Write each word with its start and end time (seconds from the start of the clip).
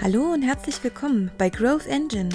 Hallo 0.00 0.32
und 0.32 0.42
herzlich 0.42 0.84
willkommen 0.84 1.28
bei 1.38 1.50
Growth 1.50 1.88
Engine. 1.88 2.28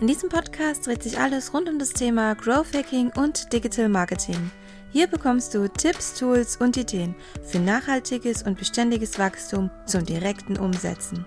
In 0.00 0.06
diesem 0.06 0.30
Podcast 0.30 0.86
dreht 0.86 1.02
sich 1.02 1.18
alles 1.18 1.52
rund 1.52 1.68
um 1.68 1.78
das 1.78 1.90
Thema 1.90 2.34
Growth 2.34 2.74
Hacking 2.74 3.12
und 3.14 3.52
Digital 3.52 3.90
Marketing. 3.90 4.50
Hier 4.90 5.06
bekommst 5.06 5.52
du 5.52 5.68
Tipps, 5.68 6.14
Tools 6.14 6.56
und 6.56 6.78
Ideen 6.78 7.14
für 7.44 7.58
nachhaltiges 7.58 8.42
und 8.42 8.58
beständiges 8.58 9.18
Wachstum 9.18 9.70
zum 9.84 10.06
direkten 10.06 10.56
Umsetzen. 10.56 11.26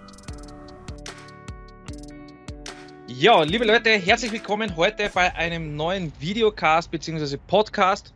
Ja, 3.06 3.44
liebe 3.44 3.64
Leute, 3.64 3.92
herzlich 3.92 4.32
willkommen 4.32 4.76
heute 4.76 5.12
bei 5.14 5.36
einem 5.36 5.76
neuen 5.76 6.12
Videocast 6.20 6.90
bzw. 6.90 7.38
Podcast. 7.46 8.16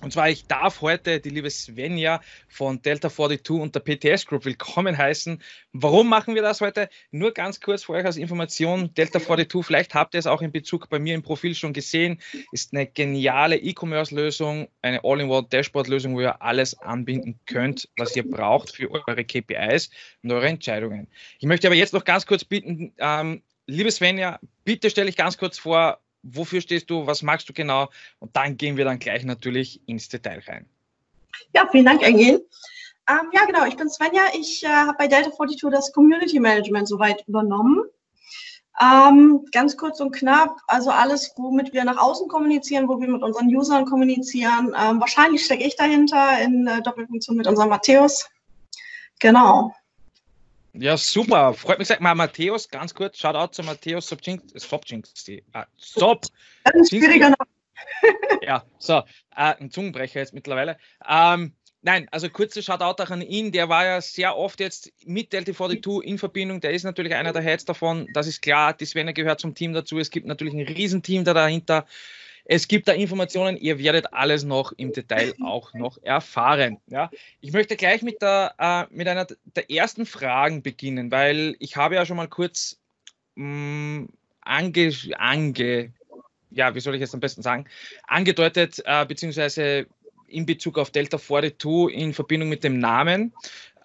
Und 0.00 0.12
zwar, 0.12 0.30
ich 0.30 0.46
darf 0.46 0.80
heute 0.80 1.18
die 1.18 1.30
liebe 1.30 1.50
Svenja 1.50 2.20
von 2.48 2.80
Delta 2.80 3.10
42 3.10 3.60
und 3.60 3.74
der 3.74 3.80
PTS 3.80 4.26
Group 4.26 4.44
willkommen 4.44 4.96
heißen. 4.96 5.42
Warum 5.72 6.08
machen 6.08 6.36
wir 6.36 6.42
das 6.42 6.60
heute? 6.60 6.88
Nur 7.10 7.32
ganz 7.32 7.60
kurz 7.60 7.82
für 7.82 7.94
euch 7.94 8.04
als 8.04 8.16
Information. 8.16 8.94
Delta 8.94 9.18
42, 9.18 9.66
vielleicht 9.66 9.94
habt 9.94 10.14
ihr 10.14 10.20
es 10.20 10.28
auch 10.28 10.40
in 10.40 10.52
Bezug 10.52 10.88
bei 10.88 11.00
mir 11.00 11.16
im 11.16 11.22
Profil 11.22 11.56
schon 11.56 11.72
gesehen, 11.72 12.20
ist 12.52 12.72
eine 12.72 12.86
geniale 12.86 13.56
E-Commerce-Lösung, 13.56 14.68
eine 14.82 15.02
All-in-One-Dashboard-Lösung, 15.02 16.14
wo 16.14 16.20
ihr 16.20 16.40
alles 16.42 16.78
anbinden 16.78 17.40
könnt, 17.46 17.88
was 17.96 18.14
ihr 18.14 18.28
braucht 18.28 18.76
für 18.76 18.90
eure 18.92 19.24
KPIs 19.24 19.90
und 20.22 20.30
eure 20.30 20.46
Entscheidungen. 20.46 21.08
Ich 21.40 21.46
möchte 21.46 21.66
aber 21.66 21.76
jetzt 21.76 21.92
noch 21.92 22.04
ganz 22.04 22.24
kurz 22.24 22.44
bitten, 22.44 22.92
ähm, 22.98 23.42
liebe 23.66 23.90
Svenja, 23.90 24.38
bitte 24.64 24.90
stelle 24.90 25.10
ich 25.10 25.16
ganz 25.16 25.38
kurz 25.38 25.58
vor, 25.58 25.98
wofür 26.34 26.60
stehst 26.60 26.90
du, 26.90 27.06
was 27.06 27.22
magst 27.22 27.48
du 27.48 27.52
genau? 27.52 27.88
Und 28.18 28.34
dann 28.36 28.56
gehen 28.56 28.76
wir 28.76 28.84
dann 28.84 28.98
gleich 28.98 29.24
natürlich 29.24 29.80
ins 29.86 30.08
Detail 30.08 30.42
rein. 30.46 30.66
Ja, 31.54 31.68
vielen 31.70 31.84
Dank, 31.84 32.02
Engel. 32.02 32.46
Ähm, 33.08 33.30
ja, 33.32 33.44
genau, 33.46 33.64
ich 33.64 33.76
bin 33.76 33.88
Svenja. 33.88 34.22
Ich 34.34 34.62
äh, 34.64 34.68
habe 34.68 34.98
bei 34.98 35.08
Delta 35.08 35.30
42 35.30 35.70
das 35.70 35.92
Community 35.92 36.40
Management 36.40 36.88
soweit 36.88 37.26
übernommen. 37.26 37.84
Ähm, 38.80 39.44
ganz 39.50 39.76
kurz 39.76 39.98
und 39.98 40.12
knapp, 40.12 40.60
also 40.68 40.90
alles, 40.90 41.32
womit 41.36 41.72
wir 41.72 41.84
nach 41.84 41.96
außen 41.96 42.28
kommunizieren, 42.28 42.88
wo 42.88 43.00
wir 43.00 43.08
mit 43.08 43.22
unseren 43.22 43.48
Usern 43.48 43.86
kommunizieren. 43.86 44.72
Ähm, 44.78 45.00
wahrscheinlich 45.00 45.44
stecke 45.44 45.64
ich 45.64 45.74
dahinter 45.74 46.40
in 46.40 46.66
äh, 46.66 46.80
Doppelfunktion 46.82 47.36
mit 47.36 47.46
unserem 47.48 47.70
Matthäus. 47.70 48.28
Genau. 49.18 49.74
Ja, 50.80 50.96
super. 50.96 51.54
Freut 51.54 51.78
mich. 51.78 51.88
Sag 51.88 52.00
mal, 52.00 52.14
Matthäus, 52.14 52.68
ganz 52.68 52.94
kurz, 52.94 53.18
Shoutout 53.18 53.52
zu 53.52 53.62
Matthäus 53.64 54.08
Sobczynski. 54.08 55.44
Ah, 55.52 55.66
Sob. 55.76 56.26
schwieriger 56.88 57.30
Name. 57.30 57.36
ja, 58.42 58.64
so, 58.78 58.98
äh, 59.36 59.54
ein 59.58 59.70
Zungenbrecher 59.70 60.20
jetzt 60.20 60.34
mittlerweile. 60.34 60.78
Ähm, 61.08 61.54
nein, 61.82 62.06
also 62.12 62.28
kurze 62.28 62.62
Shoutout 62.62 63.02
auch 63.02 63.10
an 63.10 63.22
ihn. 63.22 63.50
Der 63.50 63.68
war 63.68 63.84
ja 63.84 64.00
sehr 64.00 64.36
oft 64.36 64.60
jetzt 64.60 64.92
mit 65.04 65.32
Delta 65.32 65.52
42 65.52 66.08
in 66.08 66.18
Verbindung. 66.18 66.60
Der 66.60 66.72
ist 66.72 66.84
natürlich 66.84 67.14
einer 67.14 67.32
der 67.32 67.42
Heads 67.42 67.64
davon. 67.64 68.06
Das 68.14 68.28
ist 68.28 68.40
klar. 68.40 68.72
Die 68.72 68.86
Svenja 68.86 69.12
gehört 69.12 69.40
zum 69.40 69.54
Team 69.54 69.72
dazu. 69.72 69.98
Es 69.98 70.10
gibt 70.10 70.26
natürlich 70.26 70.54
ein 70.54 70.66
Riesenteam 70.66 71.24
da 71.24 71.34
dahinter. 71.34 71.86
Es 72.50 72.66
gibt 72.66 72.88
da 72.88 72.92
Informationen, 72.92 73.58
ihr 73.58 73.78
werdet 73.78 74.14
alles 74.14 74.42
noch 74.42 74.72
im 74.72 74.92
Detail 74.92 75.34
auch 75.44 75.74
noch 75.74 76.02
erfahren. 76.02 76.78
Ja? 76.86 77.10
Ich 77.40 77.52
möchte 77.52 77.76
gleich 77.76 78.02
mit, 78.02 78.22
der, 78.22 78.54
äh, 78.58 78.84
mit 78.90 79.06
einer 79.06 79.26
der 79.54 79.70
ersten 79.70 80.06
Fragen 80.06 80.62
beginnen, 80.62 81.10
weil 81.12 81.56
ich 81.58 81.76
habe 81.76 81.94
ja 81.94 82.06
schon 82.06 82.16
mal 82.16 82.26
kurz 82.26 82.80
mh, 83.34 84.00
mm, 84.00 84.08
ange, 84.40 84.92
ange, 85.18 85.92
ja, 86.50 86.74
wie 86.74 86.80
soll 86.80 86.94
ich 86.94 87.02
es 87.02 87.12
am 87.12 87.20
besten 87.20 87.42
sagen, 87.42 87.66
angedeutet, 88.06 88.82
äh, 88.86 89.04
beziehungsweise 89.04 89.86
in 90.26 90.46
Bezug 90.46 90.78
auf 90.78 90.90
Delta 90.90 91.18
42 91.18 91.94
in 91.94 92.14
Verbindung 92.14 92.48
mit 92.48 92.64
dem 92.64 92.78
Namen, 92.78 93.34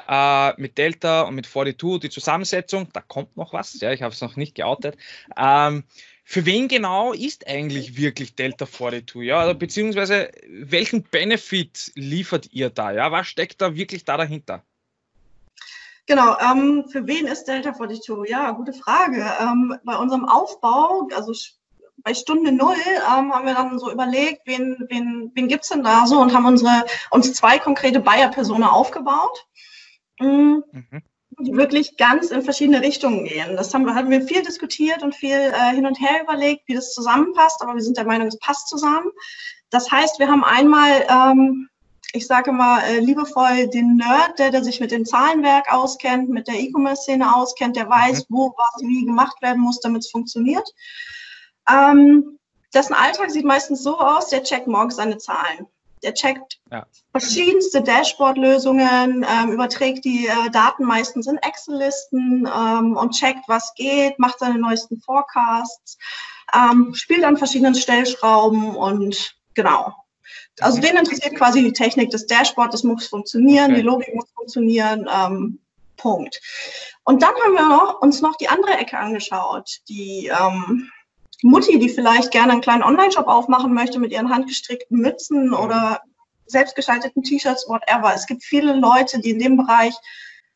äh, 0.08 0.54
mit 0.56 0.78
Delta 0.78 1.24
und 1.24 1.36
mit 1.36 1.48
42, 1.48 2.00
die 2.00 2.10
Zusammensetzung, 2.10 2.88
da 2.94 3.02
kommt 3.02 3.36
noch 3.36 3.52
was, 3.52 3.78
ja, 3.82 3.92
ich 3.92 4.02
habe 4.02 4.14
es 4.14 4.22
noch 4.22 4.38
nicht 4.38 4.56
geoutet. 4.56 4.96
Ähm, 5.38 5.84
für 6.24 6.46
wen 6.46 6.68
genau 6.68 7.12
ist 7.12 7.48
eigentlich 7.48 7.98
wirklich 7.98 8.36
Delta 8.36 8.66
42? 8.66 9.22
Ja, 9.22 9.40
also, 9.40 9.56
beziehungsweise 9.56 10.32
welchen 10.48 11.04
Benefit 11.04 11.92
liefert 11.96 12.52
ihr 12.52 12.70
da? 12.70 12.92
Ja, 12.92 13.12
was 13.12 13.28
steckt 13.28 13.62
da 13.62 13.76
wirklich 13.76 14.06
da 14.06 14.18
dahinter? 14.18 14.64
Genau, 16.06 16.38
ähm, 16.40 16.86
für 16.90 17.06
wen 17.08 17.28
ist 17.28 17.46
Delta 17.46 17.74
42? 17.74 18.30
Ja, 18.30 18.52
gute 18.52 18.74
Frage. 18.74 19.26
Ähm, 19.40 19.78
bei 19.84 19.96
unserem 19.98 20.28
Aufbau, 20.28 21.08
also 21.16 21.34
bei 21.98 22.14
Stunde 22.14 22.52
Null, 22.52 22.76
ähm, 22.86 23.34
haben 23.34 23.46
wir 23.46 23.54
dann 23.54 23.78
so 23.78 23.92
überlegt, 23.92 24.42
wen, 24.46 24.78
wen, 24.90 25.32
wen 25.34 25.48
gibt 25.48 25.64
es 25.64 25.70
denn 25.70 25.84
da 25.84 26.06
so 26.06 26.20
und 26.20 26.34
haben 26.34 26.46
unsere, 26.46 26.86
uns 27.12 27.34
zwei 27.34 27.60
konkrete 27.60 28.00
Bayer-Personen 28.00 28.64
aufgebaut. 28.64 29.46
Mhm. 30.20 30.64
Mhm 30.72 31.04
wirklich 31.38 31.98
ganz 31.98 32.32
in 32.32 32.42
verschiedene 32.42 32.82
Richtungen 32.82 33.26
gehen. 33.26 33.56
Das 33.56 33.74
haben 33.74 33.86
wir, 33.86 33.96
haben 33.96 34.10
wir 34.10 34.22
viel 34.22 34.42
diskutiert 34.42 35.04
und 35.04 35.16
viel 35.16 35.38
äh, 35.38 35.74
hin 35.74 35.86
und 35.86 36.00
her 36.00 36.22
überlegt, 36.24 36.68
wie 36.68 36.76
das 36.76 36.94
zusammenpasst, 36.94 37.62
aber 37.62 37.76
wir 37.76 37.82
sind 37.82 37.98
der 37.98 38.06
Meinung, 38.06 38.28
es 38.28 38.40
passt 38.40 38.68
zusammen. 38.68 39.12
Das 39.70 39.92
heißt, 39.92 40.20
wir 40.20 40.28
haben 40.28 40.44
einmal, 40.44 41.06
ähm, 41.10 41.70
ich 42.14 42.28
sage 42.28 42.52
mal 42.52 42.82
äh, 42.84 43.00
liebevoll, 43.00 43.68
den 43.70 43.96
Nerd, 43.96 44.38
der, 44.38 44.52
der 44.52 44.64
sich 44.64 44.80
mit 44.80 44.92
dem 44.92 45.06
Zahlenwerk 45.06 45.72
auskennt, 45.74 46.30
mit 46.30 46.48
der 46.48 46.60
E-Commerce-Szene 46.60 47.36
auskennt, 47.36 47.76
der 47.76 47.90
weiß, 47.90 48.30
mhm. 48.30 48.36
wo 48.36 48.54
was 48.56 48.82
wie 48.82 49.06
gemacht 49.06 49.42
werden 49.42 49.62
muss, 49.62 49.80
damit 49.80 50.04
es 50.04 50.12
funktioniert. 50.12 50.68
Ähm, 51.70 52.38
dessen 52.74 52.94
Alltag 52.94 53.32
sieht 53.32 53.46
meistens 53.46 53.84
so 53.84 53.98
aus, 53.98 54.30
der 54.30 54.44
checkt 54.44 54.68
morgens 54.68 54.98
seine 54.98 55.18
Zahlen. 55.18 55.68
Der 56.04 56.14
checkt 56.14 56.60
ja. 56.72 56.86
verschiedenste 57.12 57.82
Dashboard-Lösungen, 57.82 59.26
ähm, 59.28 59.52
überträgt 59.52 60.06
die 60.06 60.28
äh, 60.28 60.50
Daten 60.52 60.84
meistens 60.84 61.28
in 61.28 61.38
Excel-Listen 61.38 62.48
ähm, 62.54 62.98
und 62.98 63.12
checkt, 63.12 63.48
was 63.48 63.74
geht, 63.76 64.20
macht 64.20 64.40
seine 64.40 64.60
neuesten 64.60 65.00
Forecasts, 65.00 65.98
ähm, 66.54 66.94
spielt 66.94 67.24
an 67.24 67.38
verschiedenen 67.38 67.76
Stellschrauben 67.76 68.76
und 68.76 69.36
genau. 69.54 69.94
Also 70.60 70.80
den 70.80 70.98
interessiert 70.98 71.36
quasi 71.36 71.64
die 71.64 71.74
Technik 71.74 72.12
des 72.12 72.28
Dashboards, 72.28 72.74
das 72.74 72.84
muss 72.84 73.08
funktionieren, 73.08 73.72
okay. 73.72 73.76
die 73.76 73.82
Logik 73.82 74.14
muss 74.14 74.30
funktionieren, 74.36 75.10
ähm, 75.12 75.60
Punkt. 75.98 76.42
Und 77.06 77.22
dann 77.22 77.34
haben 77.34 77.54
wir 77.54 77.68
noch, 77.68 78.02
uns 78.02 78.22
noch 78.22 78.36
die 78.36 78.50
andere 78.50 78.78
Ecke 78.78 78.98
angeschaut, 78.98 79.80
die 79.90 80.28
ähm, 80.28 80.92
Mutti, 81.44 81.80
die 81.80 81.90
vielleicht 81.90 82.32
gerne 82.32 82.54
einen 82.54 82.62
kleinen 82.62 82.84
Online-Shop 82.84 83.28
aufmachen 83.28 83.74
möchte 83.74 84.00
mit 84.00 84.12
ihren 84.12 84.30
handgestrickten 84.30 84.98
Mützen 84.98 85.48
mhm. 85.48 85.54
oder 85.54 86.02
selbstgestalteten 86.46 87.24
T-Shirts, 87.24 87.68
whatever. 87.68 88.14
Es 88.14 88.26
gibt 88.26 88.44
viele 88.44 88.74
Leute, 88.74 89.20
die 89.20 89.32
in 89.32 89.40
dem 89.40 89.58
Bereich 89.58 89.94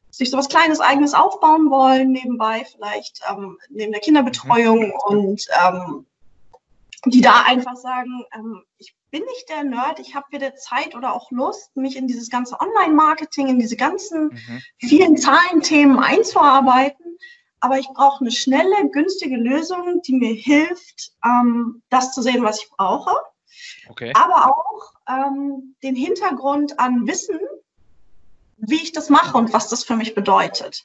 sich 0.09 0.31
so 0.31 0.37
was 0.37 0.49
Kleines, 0.49 0.79
Eigenes 0.79 1.13
aufbauen 1.13 1.69
wollen, 1.69 2.11
nebenbei 2.11 2.65
vielleicht 2.71 3.21
ähm, 3.29 3.57
neben 3.69 3.91
der 3.91 4.01
Kinderbetreuung 4.01 4.87
mhm. 4.87 4.93
und 5.05 5.47
ähm, 5.63 6.05
die 7.05 7.21
da 7.21 7.43
einfach 7.45 7.75
sagen, 7.75 8.25
ähm, 8.33 8.63
ich 8.77 8.95
bin 9.11 9.23
nicht 9.23 9.49
der 9.49 9.63
Nerd, 9.63 9.99
ich 9.99 10.15
habe 10.15 10.25
weder 10.31 10.55
Zeit 10.55 10.95
oder 10.95 11.13
auch 11.13 11.31
Lust, 11.31 11.75
mich 11.77 11.95
in 11.95 12.07
dieses 12.07 12.29
ganze 12.29 12.59
Online-Marketing, 12.59 13.47
in 13.47 13.59
diese 13.59 13.77
ganzen 13.77 14.29
mhm. 14.29 14.61
vielen 14.79 15.17
Zahlenthemen 15.17 15.99
einzuarbeiten 15.99 17.17
aber 17.59 17.79
ich 17.79 17.87
brauche 17.87 18.21
eine 18.21 18.31
schnelle, 18.31 18.89
günstige 18.89 19.37
Lösung, 19.37 20.01
die 20.03 20.13
mir 20.13 20.33
hilft, 20.33 21.11
ähm, 21.23 21.81
das 21.89 22.13
zu 22.13 22.21
sehen, 22.21 22.43
was 22.43 22.61
ich 22.61 22.69
brauche. 22.69 23.11
Okay. 23.89 24.13
Aber 24.15 24.49
auch 24.49 24.93
ähm, 25.09 25.75
den 25.83 25.95
Hintergrund 25.95 26.79
an 26.79 27.07
Wissen, 27.07 27.39
wie 28.57 28.75
ich 28.81 28.91
das 28.91 29.09
mache 29.09 29.37
und 29.37 29.53
was 29.53 29.69
das 29.69 29.83
für 29.83 29.95
mich 29.95 30.15
bedeutet. 30.15 30.83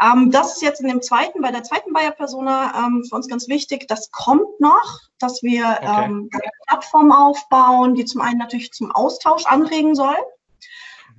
Ähm, 0.00 0.30
das 0.30 0.56
ist 0.56 0.62
jetzt 0.62 0.80
in 0.80 0.88
dem 0.88 1.02
zweiten, 1.02 1.42
bei 1.42 1.50
der 1.50 1.62
zweiten 1.62 1.92
Bayer-Persona 1.92 2.86
ähm, 2.86 3.04
für 3.08 3.16
uns 3.16 3.28
ganz 3.28 3.48
wichtig. 3.48 3.88
Das 3.88 4.10
kommt 4.10 4.60
noch, 4.60 5.00
dass 5.18 5.42
wir 5.42 5.64
okay. 5.64 6.04
ähm, 6.04 6.30
eine 6.32 6.42
Plattform 6.66 7.12
aufbauen, 7.12 7.94
die 7.94 8.04
zum 8.04 8.20
einen 8.20 8.38
natürlich 8.38 8.72
zum 8.72 8.90
Austausch 8.90 9.46
anregen 9.46 9.94
soll 9.94 10.16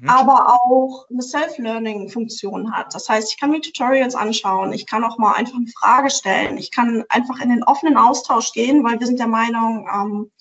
mhm. 0.01 0.09
aber 0.09 0.59
auch 0.61 1.05
eine 1.09 1.21
Self-Learning-Funktion 1.21 2.75
hat. 2.75 2.93
Das 2.93 3.07
heißt, 3.07 3.31
ich 3.31 3.39
kann 3.39 3.51
mir 3.51 3.61
Tutorials 3.61 4.15
anschauen, 4.15 4.73
ich 4.73 4.85
kann 4.85 5.03
auch 5.03 5.17
mal 5.17 5.33
einfach 5.33 5.55
eine 5.55 5.67
Frage 5.67 6.09
stellen, 6.09 6.57
ich 6.57 6.71
kann 6.71 7.05
einfach 7.09 7.39
in 7.39 7.49
den 7.49 7.63
offenen 7.63 7.97
Austausch 7.97 8.51
gehen, 8.51 8.83
weil 8.83 8.99
wir 8.99 9.07
sind 9.07 9.19
der 9.19 9.27
Meinung, 9.27 9.87
ähm, 9.93 10.31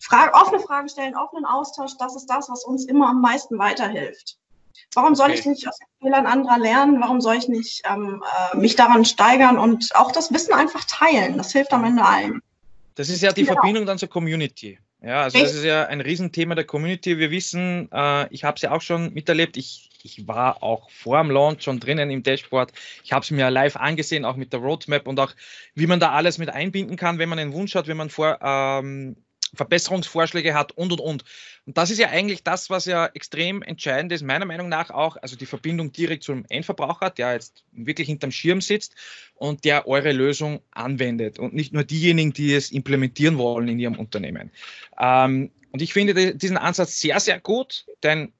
Frage, 0.00 0.32
offene 0.32 0.60
Fragen 0.60 0.88
stellen, 0.88 1.16
offenen 1.16 1.44
Austausch, 1.44 1.92
das 1.98 2.16
ist 2.16 2.26
das, 2.26 2.48
was 2.48 2.64
uns 2.64 2.84
immer 2.86 3.08
am 3.08 3.20
meisten 3.20 3.58
weiterhilft. 3.58 4.38
Warum 4.94 5.14
soll 5.14 5.30
okay. 5.30 5.40
ich 5.40 5.46
nicht 5.46 5.68
aus 5.68 5.76
den 5.78 5.88
Fehlern 6.00 6.26
anderer 6.26 6.58
lernen? 6.58 7.00
Warum 7.00 7.20
soll 7.20 7.34
ich 7.34 7.48
nicht 7.48 7.82
ähm, 7.84 8.22
äh, 8.52 8.56
mich 8.56 8.76
daran 8.76 9.04
steigern 9.04 9.58
und 9.58 9.94
auch 9.96 10.12
das 10.12 10.32
Wissen 10.32 10.54
einfach 10.54 10.84
teilen? 10.84 11.36
Das 11.36 11.52
hilft 11.52 11.72
am 11.72 11.84
Ende 11.84 12.04
allen. 12.04 12.40
Das 12.94 13.08
ist 13.08 13.22
ja 13.22 13.32
die 13.32 13.42
genau. 13.42 13.54
Verbindung 13.54 13.86
dann 13.86 13.98
zur 13.98 14.08
Community. 14.08 14.78
Ja, 15.00 15.22
also 15.22 15.38
das 15.38 15.54
ist 15.54 15.64
ja 15.64 15.86
ein 15.86 16.00
Riesenthema 16.00 16.56
der 16.56 16.64
Community. 16.64 17.18
Wir 17.18 17.30
wissen, 17.30 17.88
äh, 17.92 18.32
ich 18.32 18.42
habe 18.42 18.56
es 18.56 18.62
ja 18.62 18.72
auch 18.72 18.80
schon 18.80 19.14
miterlebt. 19.14 19.56
Ich, 19.56 19.90
ich 20.02 20.26
war 20.26 20.62
auch 20.62 20.90
vor 20.90 21.22
dem 21.22 21.30
Launch 21.30 21.62
schon 21.62 21.78
drinnen 21.78 22.10
im 22.10 22.24
Dashboard. 22.24 22.72
Ich 23.04 23.12
habe 23.12 23.22
es 23.22 23.30
mir 23.30 23.48
live 23.50 23.76
angesehen, 23.76 24.24
auch 24.24 24.36
mit 24.36 24.52
der 24.52 24.60
Roadmap 24.60 25.06
und 25.06 25.20
auch, 25.20 25.32
wie 25.74 25.86
man 25.86 26.00
da 26.00 26.10
alles 26.10 26.38
mit 26.38 26.50
einbinden 26.50 26.96
kann, 26.96 27.18
wenn 27.18 27.28
man 27.28 27.38
einen 27.38 27.52
Wunsch 27.52 27.76
hat, 27.76 27.86
wenn 27.86 27.96
man 27.96 28.10
vor, 28.10 28.40
ähm, 28.42 29.16
Verbesserungsvorschläge 29.54 30.54
hat 30.54 30.72
und 30.72 30.92
und 30.92 31.00
und. 31.00 31.24
Und 31.66 31.76
das 31.76 31.90
ist 31.90 31.98
ja 31.98 32.08
eigentlich 32.08 32.42
das, 32.42 32.70
was 32.70 32.86
ja 32.86 33.06
extrem 33.06 33.62
entscheidend 33.62 34.12
ist, 34.12 34.22
meiner 34.22 34.44
Meinung 34.44 34.68
nach 34.68 34.90
auch, 34.90 35.16
also 35.16 35.36
die 35.36 35.46
Verbindung 35.46 35.92
direkt 35.92 36.22
zum 36.22 36.44
Endverbraucher, 36.48 37.10
der 37.10 37.34
jetzt 37.34 37.64
wirklich 37.72 38.08
hinterm 38.08 38.30
Schirm 38.30 38.60
sitzt 38.60 38.94
und 39.34 39.64
der 39.64 39.86
eure 39.86 40.12
Lösung 40.12 40.60
anwendet 40.70 41.38
und 41.38 41.54
nicht 41.54 41.72
nur 41.72 41.84
diejenigen, 41.84 42.32
die 42.32 42.54
es 42.54 42.70
implementieren 42.70 43.38
wollen 43.38 43.68
in 43.68 43.78
ihrem 43.78 43.98
Unternehmen. 43.98 44.50
Ähm, 44.98 45.50
und 45.70 45.82
ich 45.82 45.92
finde 45.92 46.34
diesen 46.34 46.56
Ansatz 46.56 47.00
sehr, 47.00 47.20
sehr 47.20 47.40
gut, 47.40 47.86
denn 48.02 48.32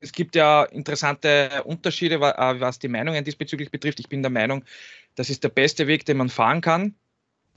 es 0.00 0.12
gibt 0.12 0.36
ja 0.36 0.64
interessante 0.64 1.64
Unterschiede, 1.64 2.16
äh, 2.16 2.60
was 2.60 2.78
die 2.78 2.88
Meinungen 2.88 3.24
diesbezüglich 3.24 3.70
betrifft. 3.70 3.98
Ich 4.00 4.08
bin 4.08 4.22
der 4.22 4.30
Meinung, 4.30 4.64
das 5.14 5.30
ist 5.30 5.42
der 5.42 5.48
beste 5.48 5.86
Weg, 5.86 6.04
den 6.04 6.18
man 6.18 6.28
fahren 6.28 6.60
kann 6.60 6.94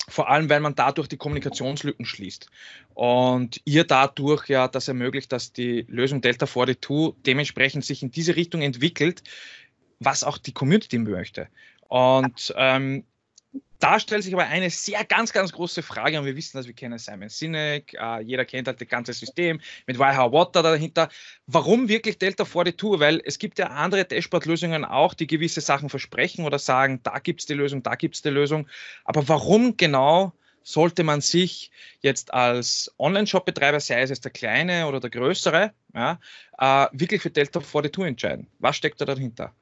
vor 0.07 0.29
allem, 0.29 0.49
weil 0.49 0.59
man 0.59 0.75
dadurch 0.75 1.07
die 1.07 1.17
Kommunikationslücken 1.17 2.05
schließt. 2.05 2.49
Und 2.93 3.61
ihr 3.65 3.83
dadurch 3.83 4.47
ja 4.47 4.67
das 4.67 4.87
ermöglicht, 4.87 5.31
dass 5.31 5.53
die 5.53 5.85
Lösung 5.87 6.21
Delta 6.21 6.47
42 6.47 7.15
dementsprechend 7.25 7.85
sich 7.85 8.01
in 8.01 8.11
diese 8.11 8.35
Richtung 8.35 8.61
entwickelt, 8.61 9.23
was 9.99 10.23
auch 10.23 10.37
die 10.37 10.53
Community 10.53 10.97
möchte. 10.97 11.47
Und 11.87 12.53
ähm, 12.55 13.03
da 13.79 13.97
stellt 13.99 14.23
sich 14.23 14.33
aber 14.33 14.45
eine 14.45 14.69
sehr 14.69 15.05
ganz, 15.05 15.31
ganz 15.31 15.53
große 15.53 15.81
Frage 15.81 16.19
und 16.19 16.25
wir 16.25 16.35
wissen, 16.35 16.57
dass 16.57 16.67
wir 16.67 16.73
kennen 16.73 16.99
Simon 16.99 17.29
Sinek, 17.29 17.93
äh, 17.93 18.21
jeder 18.21 18.43
kennt 18.43 18.67
halt 18.67 18.81
das 18.81 18.87
ganze 18.89 19.13
System 19.13 19.61
mit 19.87 19.97
Why 19.97 20.17
Water 20.31 20.61
dahinter. 20.61 21.07
Warum 21.47 21.87
wirklich 21.87 22.17
Delta 22.17 22.45
42? 22.45 22.99
Weil 22.99 23.21
es 23.23 23.39
gibt 23.39 23.57
ja 23.57 23.67
andere 23.67 24.03
Dashboard-Lösungen 24.03 24.83
auch, 24.83 25.13
die 25.13 25.27
gewisse 25.27 25.61
Sachen 25.61 25.89
versprechen 25.89 26.45
oder 26.45 26.59
sagen, 26.59 26.99
da 27.03 27.19
gibt 27.19 27.39
es 27.39 27.45
die 27.45 27.53
Lösung, 27.53 27.81
da 27.81 27.95
gibt 27.95 28.15
es 28.15 28.21
die 28.21 28.29
Lösung. 28.29 28.67
Aber 29.05 29.27
warum 29.29 29.77
genau 29.77 30.33
sollte 30.61 31.05
man 31.05 31.21
sich 31.21 31.71
jetzt 32.01 32.33
als 32.33 32.93
Online-Shop-Betreiber, 32.99 33.79
sei 33.79 34.01
es 34.01 34.09
jetzt 34.09 34.25
der 34.25 34.31
kleine 34.31 34.87
oder 34.87 34.99
der 34.99 35.09
größere, 35.09 35.73
ja, 35.93 36.19
äh, 36.57 36.87
wirklich 36.91 37.21
für 37.21 37.31
Delta 37.31 37.61
42 37.61 38.03
entscheiden? 38.05 38.47
Was 38.59 38.75
steckt 38.75 38.99
da 38.99 39.05
dahinter? 39.05 39.55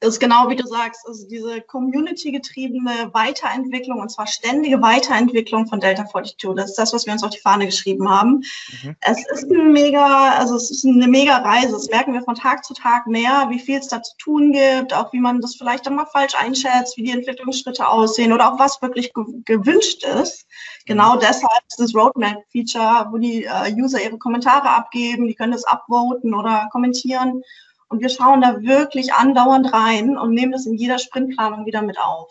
Ist 0.00 0.20
genau 0.20 0.50
wie 0.50 0.56
du 0.56 0.66
sagst, 0.66 1.06
also 1.06 1.26
diese 1.26 1.62
community-getriebene 1.62 3.10
Weiterentwicklung 3.14 4.00
und 4.00 4.10
zwar 4.10 4.26
ständige 4.26 4.82
Weiterentwicklung 4.82 5.66
von 5.66 5.80
Delta 5.80 6.06
42. 6.06 6.54
Das 6.54 6.70
ist 6.70 6.78
das, 6.78 6.92
was 6.92 7.06
wir 7.06 7.14
uns 7.14 7.24
auf 7.24 7.30
die 7.30 7.40
Fahne 7.40 7.64
geschrieben 7.64 8.10
haben. 8.10 8.44
Mhm. 8.82 8.96
Es 9.00 9.18
ist 9.32 9.50
ein 9.50 9.72
mega, 9.72 10.34
also 10.34 10.54
es 10.54 10.70
ist 10.70 10.84
eine 10.84 11.08
mega 11.08 11.38
Reise. 11.38 11.72
Das 11.72 11.88
merken 11.88 12.12
wir 12.12 12.22
von 12.22 12.34
Tag 12.34 12.64
zu 12.64 12.74
Tag 12.74 13.06
mehr, 13.06 13.46
wie 13.48 13.58
viel 13.58 13.78
es 13.78 13.88
da 13.88 14.02
zu 14.02 14.14
tun 14.18 14.52
gibt, 14.52 14.92
auch 14.92 15.14
wie 15.14 15.20
man 15.20 15.40
das 15.40 15.56
vielleicht 15.56 15.86
dann 15.86 15.96
mal 15.96 16.06
falsch 16.06 16.34
einschätzt, 16.34 16.98
wie 16.98 17.04
die 17.04 17.12
Entwicklungsschritte 17.12 17.88
aussehen 17.88 18.34
oder 18.34 18.52
auch 18.52 18.58
was 18.58 18.82
wirklich 18.82 19.14
ge 19.14 19.24
gewünscht 19.46 20.04
ist. 20.04 20.46
Genau 20.84 21.14
mhm. 21.14 21.20
deshalb 21.20 21.62
ist 21.68 21.80
das 21.80 21.94
Roadmap-Feature, 21.94 23.08
wo 23.10 23.16
die 23.16 23.44
äh, 23.44 23.74
User 23.74 24.02
ihre 24.02 24.18
Kommentare 24.18 24.68
abgeben, 24.68 25.26
die 25.26 25.34
können 25.34 25.52
das 25.52 25.64
upvoten 25.64 26.34
oder 26.34 26.68
kommentieren. 26.70 27.42
Und 27.88 28.00
wir 28.00 28.08
schauen 28.08 28.40
da 28.40 28.62
wirklich 28.62 29.14
andauernd 29.14 29.72
rein 29.72 30.18
und 30.18 30.34
nehmen 30.34 30.52
das 30.52 30.66
in 30.66 30.74
jeder 30.74 30.98
Sprintplanung 30.98 31.66
wieder 31.66 31.82
mit 31.82 31.98
auf. 31.98 32.30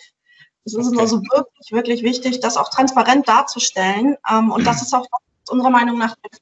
Es 0.66 0.74
ist 0.74 0.88
okay. 0.88 1.00
also 1.00 1.22
wirklich, 1.22 1.72
wirklich 1.72 2.04
wichtig, 2.04 2.40
das 2.40 2.58
auch 2.58 2.70
transparent 2.70 3.28
darzustellen. 3.28 4.18
Ähm, 4.30 4.52
und 4.52 4.66
das 4.66 4.82
ist 4.82 4.94
auch, 4.94 5.06
was 5.12 5.50
unserer 5.50 5.70
Meinung 5.70 5.98
nach 5.98 6.16
den 6.16 6.40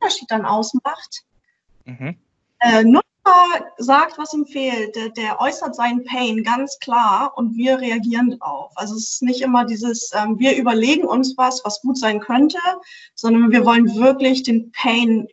Unterschied 0.00 0.30
dann 0.30 0.46
ausmacht. 0.46 1.22
Mhm. 1.84 2.16
Äh, 2.60 2.82
Nutzer 2.84 3.04
sagt, 3.76 4.18
was 4.18 4.32
ihm 4.32 4.46
fehlt, 4.46 4.96
der, 4.96 5.10
der, 5.10 5.40
äußert 5.40 5.74
seinen 5.74 6.04
Pain 6.04 6.42
ganz 6.42 6.78
klar 6.78 7.32
und 7.36 7.56
wir 7.56 7.78
reagieren 7.78 8.38
darauf. 8.38 8.72
Also 8.74 8.96
es 8.96 9.14
ist 9.14 9.22
nicht 9.22 9.42
immer 9.42 9.64
dieses, 9.64 10.10
ähm, 10.14 10.38
wir 10.38 10.56
überlegen 10.56 11.04
uns 11.04 11.36
was, 11.36 11.62
was 11.64 11.82
gut 11.82 11.98
sein 11.98 12.20
könnte, 12.20 12.58
sondern 13.14 13.52
wir 13.52 13.64
wollen 13.64 13.94
wirklich 13.96 14.42
den 14.42 14.72
Pain 14.72 15.28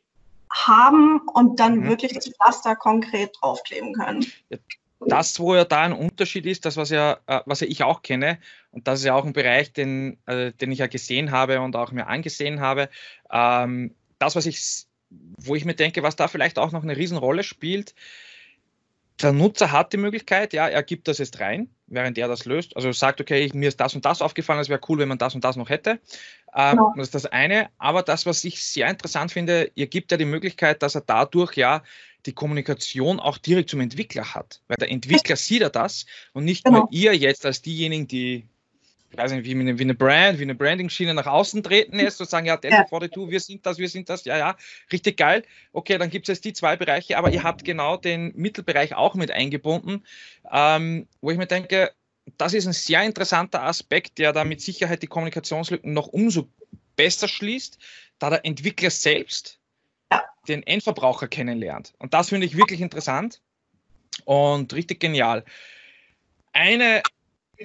haben 0.55 1.21
und 1.33 1.59
dann 1.59 1.79
mhm. 1.79 1.87
wirklich 1.89 2.13
das 2.13 2.29
Pflaster 2.29 2.75
konkret 2.75 3.35
draufkleben 3.39 3.93
können. 3.93 4.25
Das, 5.01 5.39
wo 5.39 5.53
ja 5.53 5.65
da 5.65 5.81
ein 5.81 5.93
Unterschied 5.93 6.45
ist, 6.45 6.65
das, 6.65 6.77
was 6.77 6.89
ja, 6.89 7.19
äh, 7.27 7.41
was 7.45 7.59
ja 7.59 7.67
ich 7.67 7.83
auch 7.83 8.01
kenne, 8.01 8.39
und 8.71 8.87
das 8.87 8.99
ist 8.99 9.05
ja 9.05 9.13
auch 9.13 9.25
ein 9.25 9.33
Bereich, 9.33 9.73
den, 9.73 10.17
äh, 10.25 10.51
den 10.53 10.71
ich 10.71 10.79
ja 10.79 10.87
gesehen 10.87 11.31
habe 11.31 11.59
und 11.61 11.75
auch 11.75 11.91
mir 11.91 12.07
angesehen 12.07 12.61
habe, 12.61 12.89
ähm, 13.31 13.93
das, 14.17 14.35
was 14.35 14.45
ich, 14.45 14.85
wo 15.09 15.53
ich 15.55 15.65
mir 15.65 15.75
denke, 15.75 16.01
was 16.01 16.15
da 16.15 16.27
vielleicht 16.27 16.57
auch 16.57 16.71
noch 16.71 16.83
eine 16.83 16.97
Riesenrolle 16.97 17.43
spielt, 17.43 17.93
der 19.21 19.33
Nutzer 19.33 19.71
hat 19.71 19.93
die 19.93 19.97
Möglichkeit, 19.97 20.53
ja, 20.53 20.67
er 20.67 20.83
gibt 20.83 21.07
das 21.07 21.19
jetzt 21.19 21.39
rein, 21.39 21.69
während 21.87 22.17
er 22.17 22.27
das 22.27 22.45
löst. 22.45 22.75
Also 22.75 22.91
sagt, 22.91 23.21
okay, 23.21 23.49
mir 23.53 23.67
ist 23.67 23.79
das 23.79 23.95
und 23.95 24.05
das 24.05 24.21
aufgefallen, 24.21 24.59
es 24.59 24.69
wäre 24.69 24.81
cool, 24.89 24.99
wenn 24.99 25.07
man 25.07 25.17
das 25.17 25.35
und 25.35 25.43
das 25.43 25.55
noch 25.55 25.69
hätte. 25.69 25.99
Ähm, 26.55 26.77
genau. 26.77 26.93
Das 26.95 27.07
ist 27.07 27.15
das 27.15 27.25
eine. 27.25 27.69
Aber 27.77 28.03
das, 28.03 28.25
was 28.25 28.43
ich 28.43 28.63
sehr 28.63 28.89
interessant 28.89 29.31
finde, 29.31 29.71
ihr 29.75 29.87
gibt 29.87 30.11
ja 30.11 30.17
die 30.17 30.25
Möglichkeit, 30.25 30.81
dass 30.81 30.95
er 30.95 31.01
dadurch 31.01 31.55
ja 31.55 31.83
die 32.25 32.33
Kommunikation 32.33 33.19
auch 33.19 33.37
direkt 33.37 33.69
zum 33.69 33.81
Entwickler 33.81 34.33
hat. 34.33 34.61
Weil 34.67 34.77
der 34.77 34.89
Entwickler 34.89 35.35
sieht 35.35 35.61
er 35.61 35.69
das 35.69 36.05
und 36.33 36.45
nicht 36.45 36.63
genau. 36.63 36.79
nur 36.79 36.87
ihr 36.91 37.15
jetzt 37.15 37.45
als 37.45 37.61
diejenigen, 37.61 38.07
die 38.07 38.47
ich 39.15 39.23
weiß 39.23 39.31
nicht, 39.31 39.45
wie 39.45 39.51
eine, 39.51 39.79
wie 39.79 39.83
eine 39.83 39.93
Brand, 39.93 40.39
wie 40.39 40.43
eine 40.43 40.55
Branding-Schiene 40.55 41.13
nach 41.13 41.25
außen 41.25 41.63
treten 41.63 41.99
ist 41.99 42.19
und 42.19 42.29
sagen, 42.29 42.45
ja, 42.45 42.57
Delta 42.57 42.79
ja. 42.79 42.87
42, 42.87 43.31
wir 43.31 43.39
sind 43.39 43.65
das, 43.65 43.77
wir 43.77 43.87
sind 43.87 44.09
das, 44.09 44.25
ja, 44.25 44.37
ja, 44.37 44.57
richtig 44.91 45.17
geil. 45.17 45.43
Okay, 45.71 45.97
dann 45.97 46.09
gibt 46.09 46.27
es 46.27 46.35
jetzt 46.35 46.45
die 46.45 46.53
zwei 46.53 46.75
Bereiche, 46.75 47.17
aber 47.17 47.31
ihr 47.31 47.43
habt 47.43 47.63
genau 47.63 47.95
den 47.95 48.33
Mittelbereich 48.35 48.93
auch 48.93 49.15
mit 49.15 49.31
eingebunden, 49.31 50.03
ähm, 50.51 51.07
wo 51.21 51.31
ich 51.31 51.37
mir 51.37 51.47
denke, 51.47 51.91
das 52.37 52.53
ist 52.53 52.67
ein 52.67 52.73
sehr 52.73 53.03
interessanter 53.03 53.63
Aspekt, 53.63 54.17
der 54.17 54.33
da 54.33 54.43
mit 54.43 54.59
Sicherheit 54.59 55.01
die 55.01 55.07
Kommunikationslücken 55.07 55.93
noch 55.93 56.07
umso 56.07 56.49
besser 56.97 57.27
schließt, 57.27 57.77
da 58.19 58.29
der 58.29 58.45
Entwickler 58.45 58.89
selbst 58.89 59.59
ja. 60.11 60.23
den 60.47 60.63
Endverbraucher 60.63 61.27
kennenlernt. 61.27 61.93
Und 61.99 62.13
das 62.13 62.29
finde 62.29 62.47
ich 62.47 62.57
wirklich 62.57 62.81
interessant 62.81 63.41
und 64.25 64.73
richtig 64.73 64.99
genial. 64.99 65.45
Eine 66.51 67.01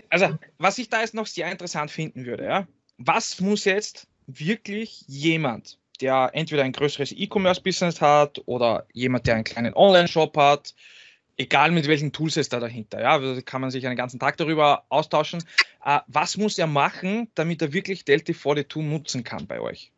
also 0.09 0.39
was 0.59 0.79
ich 0.79 0.89
da 0.89 1.01
jetzt 1.01 1.15
noch 1.15 1.27
sehr 1.27 1.51
interessant 1.51 1.91
finden 1.91 2.27
würde, 2.27 2.45
ja, 2.45 2.67
was 2.99 3.41
muss 3.41 3.65
jetzt 3.65 4.07
wirklich 4.27 5.05
jemand, 5.07 5.79
der 6.01 6.31
entweder 6.33 6.63
ein 6.63 6.73
größeres 6.73 7.13
E-Commerce-Business 7.13 8.01
hat 8.01 8.41
oder 8.47 8.87
jemand, 8.93 9.27
der 9.27 9.35
einen 9.35 9.45
kleinen 9.45 9.75
Online-Shop 9.75 10.37
hat, 10.37 10.75
egal 11.37 11.71
mit 11.71 11.87
welchen 11.87 12.13
Tools 12.13 12.37
es 12.37 12.49
da 12.49 12.61
dahinter, 12.61 13.01
ja, 13.01 13.13
also 13.13 13.41
kann 13.43 13.61
man 13.61 13.71
sich 13.71 13.87
einen 13.87 13.97
ganzen 13.97 14.21
Tag 14.21 14.37
darüber 14.37 14.85
austauschen. 14.89 15.43
Äh, 15.85 16.01
was 16.07 16.37
muss 16.37 16.59
er 16.59 16.67
machen, 16.67 17.29
damit 17.35 17.63
er 17.63 17.73
wirklich 17.73 18.05
Delta 18.05 18.33
42 18.33 18.83
nutzen 18.83 19.25
kann 19.25 19.47
bei 19.47 19.61
euch? 19.61 19.91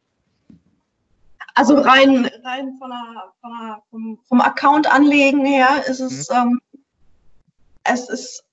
Also 1.54 1.74
rein, 1.74 2.30
rein 2.44 2.76
von 2.78 2.90
der, 2.90 3.32
von 3.40 3.50
der, 3.50 3.82
vom, 3.90 4.18
vom 4.24 4.40
Account 4.40 4.90
anlegen 4.90 5.44
her 5.44 5.84
ist 5.86 6.00
es, 6.00 6.30
mhm. 6.30 6.36
ähm, 6.36 6.60
es 7.84 8.08
ist 8.08 8.44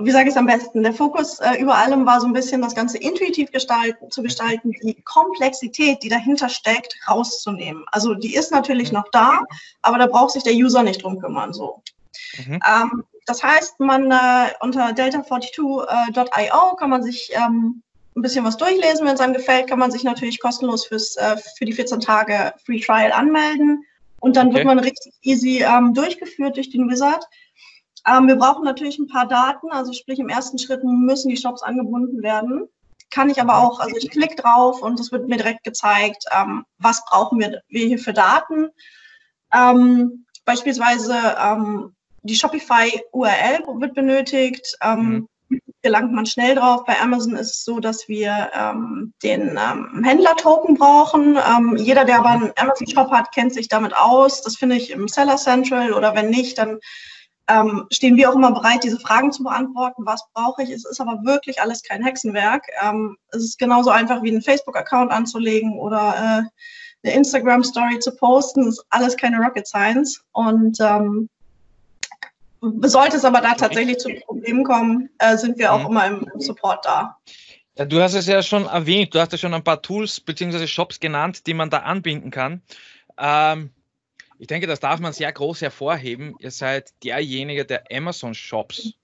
wie 0.00 0.10
sage 0.10 0.28
ich 0.28 0.34
es 0.34 0.36
am 0.36 0.46
besten, 0.46 0.82
der 0.82 0.92
Fokus 0.92 1.38
äh, 1.38 1.60
über 1.60 1.76
allem 1.76 2.04
war 2.04 2.20
so 2.20 2.26
ein 2.26 2.32
bisschen 2.32 2.60
das 2.62 2.74
Ganze 2.74 2.98
intuitiv 2.98 3.52
gestalten, 3.52 4.10
zu 4.10 4.22
gestalten, 4.22 4.72
die 4.82 5.00
Komplexität, 5.02 6.02
die 6.02 6.08
dahinter 6.08 6.48
steckt, 6.48 6.96
rauszunehmen. 7.08 7.84
Also 7.92 8.14
die 8.14 8.34
ist 8.34 8.50
natürlich 8.50 8.90
mhm. 8.90 8.98
noch 8.98 9.08
da, 9.12 9.42
aber 9.82 9.98
da 9.98 10.06
braucht 10.06 10.32
sich 10.32 10.42
der 10.42 10.54
User 10.54 10.82
nicht 10.82 11.02
drum 11.02 11.20
kümmern. 11.20 11.52
So. 11.52 11.82
Mhm. 12.44 12.60
Ähm, 12.66 13.04
das 13.26 13.42
heißt, 13.42 13.80
man 13.80 14.10
äh, 14.10 14.50
unter 14.60 14.88
delta42.io 14.88 15.86
äh, 15.86 16.76
kann 16.76 16.90
man 16.90 17.02
sich 17.02 17.30
ähm, 17.32 17.82
ein 18.16 18.22
bisschen 18.22 18.44
was 18.44 18.56
durchlesen. 18.56 19.06
Wenn 19.06 19.14
es 19.14 19.20
einem 19.20 19.34
gefällt, 19.34 19.68
kann 19.68 19.78
man 19.78 19.90
sich 19.90 20.04
natürlich 20.04 20.40
kostenlos 20.40 20.86
fürs, 20.86 21.16
äh, 21.16 21.36
für 21.56 21.64
die 21.64 21.72
14 21.72 22.00
Tage 22.00 22.52
Free 22.64 22.80
Trial 22.80 23.12
anmelden. 23.12 23.84
Und 24.20 24.36
dann 24.36 24.48
okay. 24.48 24.56
wird 24.56 24.66
man 24.66 24.78
richtig 24.78 25.12
easy 25.22 25.62
ähm, 25.62 25.94
durchgeführt 25.94 26.56
durch 26.56 26.70
den 26.70 26.88
Wizard. 26.88 27.24
Ähm, 28.06 28.28
wir 28.28 28.36
brauchen 28.36 28.64
natürlich 28.64 28.98
ein 28.98 29.08
paar 29.08 29.26
Daten, 29.26 29.70
also 29.70 29.92
sprich 29.92 30.18
im 30.18 30.28
ersten 30.28 30.58
Schritt 30.58 30.84
müssen 30.84 31.28
die 31.28 31.36
Shops 31.36 31.62
angebunden 31.62 32.22
werden. 32.22 32.68
Kann 33.10 33.30
ich 33.30 33.40
aber 33.40 33.58
auch, 33.58 33.80
also 33.80 33.96
ich 33.96 34.10
klicke 34.10 34.36
drauf 34.36 34.82
und 34.82 34.98
es 34.98 35.12
wird 35.12 35.28
mir 35.28 35.36
direkt 35.36 35.64
gezeigt, 35.64 36.24
ähm, 36.32 36.64
was 36.78 37.04
brauchen 37.04 37.38
wir, 37.38 37.62
wir 37.68 37.86
hier 37.86 37.98
für 37.98 38.12
Daten. 38.12 38.68
Ähm, 39.52 40.26
beispielsweise 40.44 41.14
ähm, 41.40 41.94
die 42.22 42.34
Shopify-URL 42.34 43.60
wird 43.80 43.94
benötigt. 43.94 44.76
Ähm, 44.82 45.28
mhm. 45.48 45.60
Gelangt 45.82 46.12
man 46.12 46.26
schnell 46.26 46.56
drauf. 46.56 46.84
Bei 46.86 46.98
Amazon 47.00 47.36
ist 47.36 47.50
es 47.50 47.64
so, 47.64 47.78
dass 47.78 48.08
wir 48.08 48.50
ähm, 48.54 49.12
den 49.22 49.58
Händler-Token 50.02 50.74
brauchen. 50.76 51.38
Jeder, 51.76 52.06
der 52.06 52.20
aber 52.20 52.30
einen 52.30 52.52
Amazon-Shop 52.56 53.10
hat, 53.10 53.32
kennt 53.32 53.52
sich 53.52 53.68
damit 53.68 53.94
aus. 53.94 54.40
Das 54.40 54.56
finde 54.56 54.76
ich 54.76 54.90
im 54.90 55.06
Seller 55.06 55.36
Central 55.36 55.92
oder 55.92 56.14
wenn 56.14 56.30
nicht, 56.30 56.56
dann 56.56 56.80
ähm, 57.48 57.86
stehen 57.92 58.16
wir 58.16 58.30
auch 58.30 58.34
immer 58.34 58.52
bereit, 58.52 58.84
diese 58.84 58.98
Fragen 58.98 59.30
zu 59.30 59.42
beantworten. 59.42 60.06
Was 60.06 60.24
brauche 60.32 60.62
ich? 60.62 60.70
Es 60.70 60.84
ist 60.84 61.00
aber 61.00 61.24
wirklich 61.24 61.60
alles 61.60 61.82
kein 61.82 62.02
Hexenwerk. 62.02 62.64
Ähm, 62.82 63.16
es 63.32 63.44
ist 63.44 63.58
genauso 63.58 63.90
einfach 63.90 64.22
wie 64.22 64.30
einen 64.30 64.42
Facebook-Account 64.42 65.10
anzulegen 65.10 65.78
oder 65.78 66.14
äh, 66.16 67.06
eine 67.06 67.16
Instagram-Story 67.16 67.98
zu 67.98 68.16
posten. 68.16 68.62
Es 68.62 68.78
ist 68.78 68.86
alles 68.90 69.16
keine 69.16 69.38
Rocket 69.38 69.66
Science. 69.66 70.22
Und 70.32 70.78
ähm, 70.80 71.28
sollte 72.82 73.18
es 73.18 73.24
aber 73.24 73.42
da 73.42 73.54
tatsächlich 73.54 73.98
zu 73.98 74.08
Problemen 74.26 74.64
kommen, 74.64 75.10
äh, 75.18 75.36
sind 75.36 75.58
wir 75.58 75.72
auch 75.72 75.80
mhm. 75.80 75.86
immer 75.86 76.06
im, 76.06 76.30
im 76.32 76.40
Support 76.40 76.84
da. 76.86 77.18
Ja, 77.76 77.84
du 77.84 78.00
hast 78.00 78.14
es 78.14 78.26
ja 78.26 78.42
schon 78.42 78.66
erwähnt, 78.66 79.14
du 79.14 79.20
hast 79.20 79.32
ja 79.32 79.38
schon 79.38 79.52
ein 79.52 79.64
paar 79.64 79.82
Tools 79.82 80.20
bzw. 80.20 80.66
Shops 80.66 81.00
genannt, 81.00 81.46
die 81.46 81.54
man 81.54 81.70
da 81.70 81.78
anbinden 81.78 82.30
kann. 82.30 82.62
Ähm, 83.18 83.70
ich 84.38 84.46
denke, 84.46 84.66
das 84.66 84.80
darf 84.80 85.00
man 85.00 85.12
sehr 85.12 85.32
groß 85.32 85.62
hervorheben. 85.62 86.34
Ihr 86.40 86.50
seid 86.50 86.92
derjenige, 87.02 87.64
der 87.64 87.84
Amazon 87.90 88.34
Shops 88.34 88.94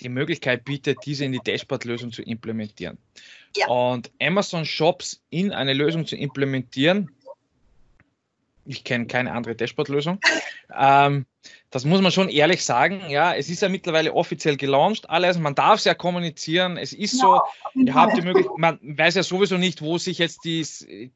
die 0.00 0.08
Möglichkeit 0.08 0.64
bietet, 0.64 0.98
diese 1.04 1.24
in 1.24 1.32
die 1.32 1.40
Dashboard-Lösung 1.40 2.12
zu 2.12 2.22
implementieren. 2.22 2.98
Ja. 3.56 3.66
Und 3.68 4.10
Amazon 4.20 4.64
Shops 4.64 5.20
in 5.30 5.52
eine 5.52 5.72
Lösung 5.72 6.06
zu 6.06 6.16
implementieren, 6.16 7.10
ich 8.68 8.84
kenne 8.84 9.06
keine 9.06 9.32
andere 9.32 9.56
Dashboard-Lösung. 9.56 10.20
ähm, 10.78 11.26
das 11.70 11.84
muss 11.84 12.00
man 12.00 12.12
schon 12.12 12.28
ehrlich 12.28 12.64
sagen. 12.64 13.08
Ja, 13.08 13.34
es 13.34 13.48
ist 13.48 13.62
ja 13.62 13.68
mittlerweile 13.68 14.12
offiziell 14.12 14.56
gelauncht, 14.56 15.08
alles. 15.08 15.38
Man 15.38 15.54
darf 15.54 15.78
es 15.78 15.84
ja 15.84 15.94
kommunizieren. 15.94 16.76
Es 16.76 16.92
ist 16.92 17.14
ja, 17.14 17.18
so, 17.18 17.40
ihr 17.74 17.94
habt 17.94 18.16
die 18.16 18.22
Möglichkeit, 18.22 18.58
man 18.58 18.78
weiß 18.82 19.14
ja 19.16 19.22
sowieso 19.22 19.56
nicht, 19.56 19.80
wo 19.80 19.98
sich 19.98 20.18
jetzt 20.18 20.44
die, 20.44 20.66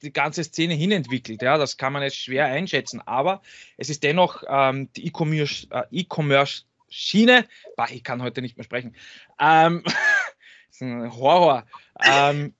die 0.03 0.13
ganze 0.13 0.45
Szene 0.45 0.75
hinentwickelt. 0.75 1.43
Ja, 1.43 1.59
das 1.59 1.77
kann 1.77 1.93
man 1.93 2.03
jetzt 2.03 2.17
schwer 2.17 2.47
einschätzen. 2.47 3.03
Aber 3.07 3.43
es 3.77 3.91
ist 3.91 4.03
dennoch 4.03 4.43
ähm, 4.49 4.91
die 4.95 5.07
E-Commerce, 5.07 5.67
äh, 5.71 5.83
E-Commerce 5.91 6.63
Schiene. 6.89 7.47
Bah, 7.77 7.89
ich 7.91 8.03
kann 8.03 8.23
heute 8.23 8.43
nicht 8.43 8.57
mehr 8.57 8.65
sprechen. 8.65 8.97
Ähm, 9.39 9.85
ist 10.71 10.83
ein 10.83 11.15
Horror. 11.15 11.65
Ähm, 12.03 12.55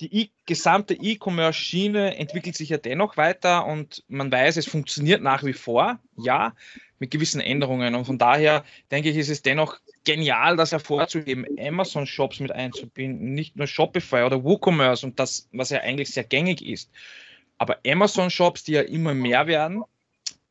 die 0.00 0.22
e 0.22 0.28
gesamte 0.46 0.94
E-Commerce-Schiene 0.94 2.16
entwickelt 2.16 2.56
sich 2.56 2.68
ja 2.68 2.78
dennoch 2.78 3.16
weiter 3.16 3.66
und 3.66 4.02
man 4.08 4.30
weiß, 4.30 4.56
es 4.56 4.66
funktioniert 4.66 5.22
nach 5.22 5.44
wie 5.44 5.52
vor, 5.52 5.98
ja, 6.16 6.54
mit 6.98 7.10
gewissen 7.10 7.40
Änderungen. 7.40 7.94
Und 7.94 8.04
von 8.04 8.18
daher 8.18 8.64
denke 8.90 9.10
ich, 9.10 9.16
ist 9.16 9.28
es 9.28 9.42
dennoch 9.42 9.78
genial, 10.04 10.56
das 10.56 10.72
hervorzuheben, 10.72 11.46
Amazon-Shops 11.58 12.40
mit 12.40 12.52
einzubinden, 12.52 13.34
nicht 13.34 13.56
nur 13.56 13.66
Shopify 13.66 14.22
oder 14.22 14.42
WooCommerce 14.44 15.04
und 15.04 15.18
das, 15.18 15.48
was 15.52 15.70
ja 15.70 15.80
eigentlich 15.80 16.10
sehr 16.10 16.24
gängig 16.24 16.64
ist. 16.64 16.90
Aber 17.58 17.78
Amazon-Shops, 17.86 18.64
die 18.64 18.72
ja 18.72 18.82
immer 18.82 19.14
mehr 19.14 19.46
werden, 19.46 19.84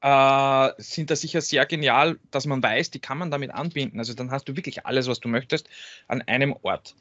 äh, 0.02 0.70
sind 0.78 1.12
da 1.12 1.16
sicher 1.16 1.42
sehr 1.42 1.66
genial, 1.66 2.20
dass 2.32 2.46
man 2.46 2.62
weiß, 2.62 2.92
die 2.92 3.00
kann 3.00 3.18
man 3.18 3.32
damit 3.32 3.52
anbinden. 3.52 4.00
Also 4.00 4.14
dann 4.14 4.32
hast 4.32 4.46
du 4.46 4.56
wirklich 4.56 4.86
alles, 4.86 5.08
was 5.08 5.20
du 5.20 5.30
möchtest, 5.30 5.70
an 6.08 6.22
einem 6.22 6.56
Ort. 6.62 6.96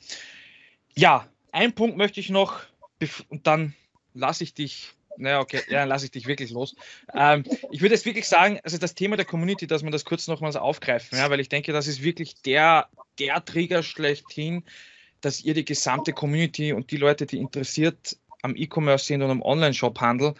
Ja, 0.95 1.27
ein 1.53 1.75
Punkt 1.75 1.97
möchte 1.97 2.21
ich 2.21 2.31
noch, 2.31 2.61
und 3.29 3.47
dann 3.47 3.75
lasse 4.15 4.45
ich 4.45 4.55
dich, 4.55 4.93
naja, 5.17 5.41
okay, 5.41 5.61
ja, 5.69 5.81
dann 5.81 5.89
lasse 5.89 6.07
ich 6.07 6.11
dich 6.11 6.27
wirklich 6.27 6.51
los. 6.51 6.75
Ähm, 7.15 7.45
ich 7.71 7.81
würde 7.81 7.95
jetzt 7.95 8.07
wirklich 8.07 8.27
sagen, 8.27 8.59
also 8.65 8.79
das 8.79 8.95
Thema 8.95 9.17
der 9.17 9.27
Community, 9.27 9.67
dass 9.67 9.83
wir 9.83 9.91
das 9.91 10.05
kurz 10.05 10.27
nochmals 10.27 10.57
aufgreifen, 10.57 11.19
ja, 11.19 11.31
weil 11.31 11.41
ich 11.41 11.49
denke, 11.49 11.73
das 11.73 11.87
ist 11.87 12.03
wirklich 12.03 12.41
der, 12.43 12.89
der 13.19 13.45
Trigger 13.45 13.83
schlechthin, 13.83 14.65
dass 15.21 15.43
ihr 15.43 15.55
die 15.55 15.65
gesamte 15.65 16.13
Community 16.13 16.73
und 16.73 16.91
die 16.91 16.97
Leute, 16.97 17.27
die 17.27 17.39
interessiert 17.39 18.17
am 18.43 18.57
E-Commerce 18.57 19.07
sind 19.07 19.23
und 19.23 19.31
am 19.31 19.43
Online-Shop-Handel, 19.43 20.35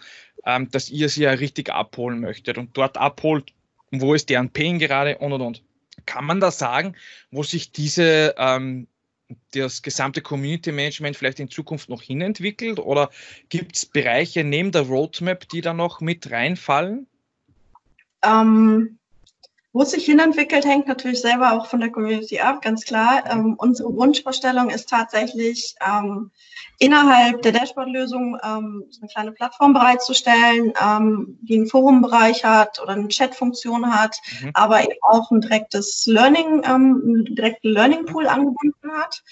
ähm, 0.45 0.69
dass 0.71 0.89
ihr 0.89 1.07
sie 1.09 1.23
ja 1.23 1.31
richtig 1.31 1.69
abholen 1.69 2.19
möchtet 2.19 2.57
und 2.57 2.75
dort 2.75 2.97
abholt, 2.97 3.53
wo 3.91 4.13
ist 4.13 4.29
deren 4.29 4.49
Pain 4.49 4.79
gerade 4.79 5.17
und 5.19 5.31
und 5.31 5.41
und. 5.41 5.63
Kann 6.05 6.25
man 6.25 6.41
da 6.41 6.51
sagen, 6.51 6.95
wo 7.31 7.43
sich 7.43 7.71
diese 7.71 8.35
ähm, 8.37 8.87
das 9.51 9.81
gesamte 9.81 10.21
Community 10.21 10.71
Management 10.71 11.15
vielleicht 11.15 11.39
in 11.39 11.49
Zukunft 11.49 11.89
noch 11.89 12.01
hinentwickelt 12.01 12.79
oder 12.79 13.09
gibt 13.49 13.75
es 13.75 13.85
Bereiche 13.85 14.43
neben 14.43 14.71
der 14.71 14.83
Roadmap, 14.83 15.47
die 15.49 15.61
da 15.61 15.73
noch 15.73 16.01
mit 16.01 16.29
reinfallen? 16.29 17.07
Ähm, 18.23 18.99
wo 19.73 19.81
es 19.81 19.91
sich 19.91 20.05
hinentwickelt, 20.05 20.65
hängt 20.65 20.87
natürlich 20.87 21.19
selber 21.19 21.53
auch 21.53 21.65
von 21.65 21.79
der 21.79 21.91
Community 21.91 22.39
ab, 22.39 22.61
ganz 22.61 22.85
klar. 22.85 23.23
Ähm, 23.29 23.55
unsere 23.57 23.93
Wunschvorstellung 23.93 24.69
ist 24.69 24.87
tatsächlich, 24.87 25.75
ähm, 25.85 26.29
innerhalb 26.77 27.41
der 27.41 27.53
Dashboard-Lösung 27.53 28.37
ähm, 28.43 28.85
eine 28.99 29.09
kleine 29.11 29.31
Plattform 29.31 29.73
bereitzustellen, 29.73 30.73
ähm, 30.79 31.39
die 31.41 31.55
einen 31.55 31.67
Forumbereich 31.67 32.45
hat 32.45 32.79
oder 32.81 32.91
eine 32.91 33.07
Chat-Funktion 33.07 33.91
hat, 33.91 34.15
mhm. 34.41 34.51
aber 34.53 34.83
eben 34.83 34.99
auch 35.01 35.31
ein 35.31 35.41
direktes 35.41 36.05
Learning, 36.05 36.61
ähm, 36.65 37.01
einen 37.03 37.35
direkten 37.35 37.69
Learning-Pool 37.69 38.27
angebunden 38.27 38.91
hat. 38.93 39.23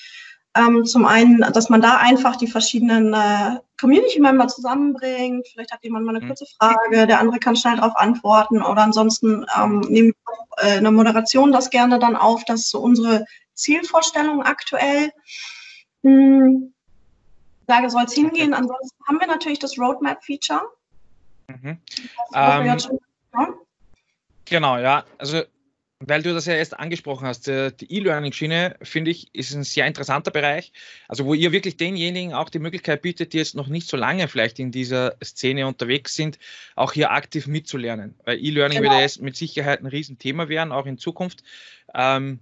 Ähm, 0.56 0.86
zum 0.86 1.06
einen, 1.06 1.40
dass 1.54 1.70
man 1.70 1.82
da 1.82 1.98
einfach 1.98 2.36
die 2.36 2.48
verschiedenen 2.48 3.14
äh, 3.14 3.58
Community-Member 3.80 4.48
zusammenbringt. 4.50 5.48
Vielleicht 5.48 5.72
hat 5.72 5.84
jemand 5.84 6.06
mal 6.06 6.16
eine 6.16 6.26
mhm. 6.26 6.28
kurze 6.28 6.46
Frage, 6.58 7.08
der 7.08 7.20
andere 7.20 7.40
kann 7.40 7.56
schnell 7.56 7.78
darauf 7.78 7.96
antworten 7.96 8.62
oder 8.62 8.82
ansonsten 8.82 9.46
ähm, 9.58 9.80
nehmen 9.88 10.14
wir 10.58 10.68
äh, 10.68 10.78
eine 10.78 10.92
Moderation 10.92 11.54
das 11.54 11.70
gerne 11.70 12.00
dann 12.00 12.18
auf. 12.18 12.44
Das 12.46 12.62
ist 12.62 12.70
so 12.70 12.80
unsere 12.80 13.26
Zielvorstellung 13.54 14.44
aktuell. 14.44 15.12
Hm, 16.04 16.74
sage, 17.68 17.90
soll 17.90 18.04
es 18.04 18.14
hingehen. 18.14 18.54
Ansonsten 18.54 18.98
haben 19.08 19.20
wir 19.20 19.28
natürlich 19.28 19.60
das 19.60 19.78
Roadmap-Feature. 19.80 20.64
Mhm. 21.48 21.78
Ähm, 22.34 22.78
genau, 24.46 24.78
ja. 24.78 25.06
Also 25.18 25.44
weil 26.04 26.24
du 26.24 26.34
das 26.34 26.46
ja 26.46 26.54
erst 26.54 26.78
angesprochen 26.78 27.28
hast, 27.28 27.48
die 27.48 27.86
E-Learning-Schiene, 27.90 28.76
finde 28.82 29.12
ich, 29.12 29.34
ist 29.34 29.54
ein 29.54 29.64
sehr 29.64 29.88
interessanter 29.88 30.32
Bereich. 30.32 30.72
Also, 31.08 31.26
wo 31.26 31.34
ihr 31.34 31.52
wirklich 31.52 31.78
denjenigen 31.78 32.34
auch 32.34 32.50
die 32.50 32.60
Möglichkeit 32.60 33.02
bietet, 33.02 33.34
die 33.34 33.38
jetzt 33.38 33.56
noch 33.56 33.68
nicht 33.68 33.88
so 33.88 33.98
lange 33.98 34.28
vielleicht 34.28 34.60
in 34.60 34.72
dieser 34.72 35.16
Szene 35.24 35.68
unterwegs 35.68 36.16
sind, 36.16 36.40
auch 36.76 36.94
hier 36.94 37.12
aktiv 37.12 37.48
mitzulernen. 37.48 38.16
Weil 38.26 38.40
E-Learning 38.40 38.82
genau. 38.82 38.92
wird 38.92 39.02
jetzt 39.02 39.22
mit 39.22 39.36
Sicherheit 39.36 39.82
ein 39.82 39.88
Riesenthema 39.88 40.50
werden, 40.50 40.72
auch 40.72 40.86
in 40.86 40.98
Zukunft. 40.98 41.44
Ähm, 41.94 42.40